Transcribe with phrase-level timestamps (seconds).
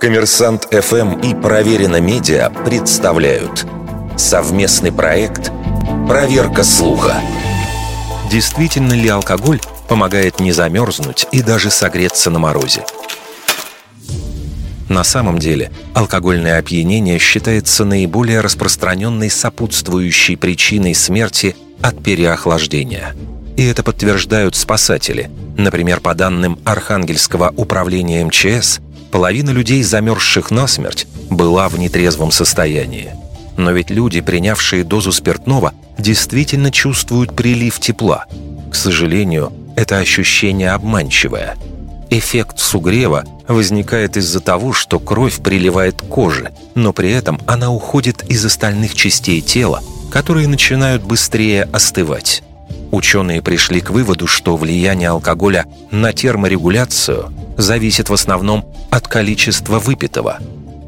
[0.00, 3.66] Коммерсант ФМ и Проверено Медиа представляют
[4.16, 5.50] совместный проект
[6.06, 7.14] «Проверка слуха».
[8.30, 12.84] Действительно ли алкоголь помогает не замерзнуть и даже согреться на морозе?
[14.88, 23.14] На самом деле, алкогольное опьянение считается наиболее распространенной сопутствующей причиной смерти от переохлаждения.
[23.56, 25.30] И это подтверждают спасатели.
[25.56, 28.80] Например, по данным Архангельского управления МЧС,
[29.10, 33.10] половина людей, замерзших насмерть, была в нетрезвом состоянии.
[33.56, 38.26] Но ведь люди, принявшие дозу спиртного, действительно чувствуют прилив тепла.
[38.70, 41.56] К сожалению, это ощущение обманчивое.
[42.10, 48.24] Эффект сугрева возникает из-за того, что кровь приливает к коже, но при этом она уходит
[48.28, 52.42] из остальных частей тела, которые начинают быстрее остывать.
[52.92, 58.64] Ученые пришли к выводу, что влияние алкоголя на терморегуляцию зависит в основном
[58.96, 60.38] от количества выпитого.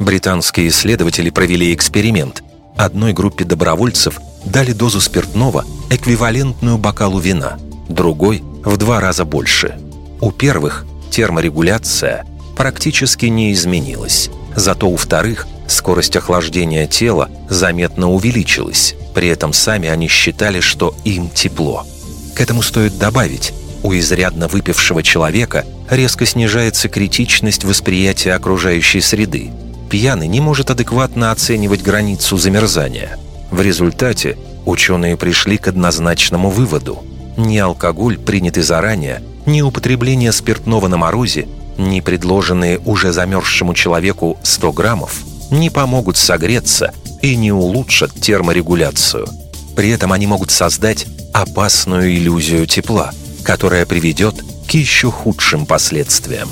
[0.00, 2.42] Британские исследователи провели эксперимент.
[2.76, 9.78] Одной группе добровольцев дали дозу спиртного, эквивалентную бокалу вина, другой– в два раза больше.
[10.20, 19.28] У первых терморегуляция практически не изменилась, зато у вторых скорость охлаждения тела заметно увеличилась, при
[19.28, 21.86] этом сами они считали, что им тепло.
[22.34, 29.50] К этому стоит добавить, у изрядно выпившего человека резко снижается критичность восприятия окружающей среды.
[29.90, 33.18] Пьяный не может адекватно оценивать границу замерзания.
[33.50, 37.02] В результате ученые пришли к однозначному выводу.
[37.36, 44.72] Ни алкоголь, принятый заранее, ни употребление спиртного на морозе, ни предложенные уже замерзшему человеку 100
[44.72, 49.28] граммов не помогут согреться и не улучшат терморегуляцию.
[49.76, 53.12] При этом они могут создать опасную иллюзию тепла,
[53.44, 54.34] которая приведет
[54.68, 56.48] к еще худшим последствиям.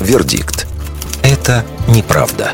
[0.00, 0.66] Вердикт.
[1.22, 2.52] Это неправда.